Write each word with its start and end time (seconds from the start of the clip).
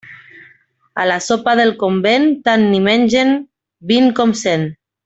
A 1.03 1.05
la 1.09 1.17
sopa 1.25 1.53
del 1.61 1.75
convent 1.83 2.27
tant 2.49 2.67
n'hi 2.73 2.83
mengen 2.89 3.39
vint 3.93 4.13
com 4.23 4.39
cent. 4.45 4.69